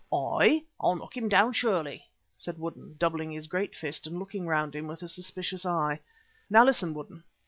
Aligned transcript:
"Aye, 0.11 0.63
I'll 0.79 0.95
knock 0.95 1.15
him 1.15 1.29
down 1.29 1.53
surely," 1.53 2.09
said 2.35 2.57
Woodden, 2.57 2.95
doubling 2.97 3.29
his 3.29 3.45
great 3.45 3.75
fist 3.75 4.07
and 4.07 4.17
looking 4.17 4.47
round 4.47 4.73
him 4.75 4.87
with 4.87 5.03
a 5.03 5.07
suspicious 5.07 5.63
eye. 5.63 5.99
"Now 6.49 6.65
listen, 6.65 6.95
Woodden. 6.95 7.21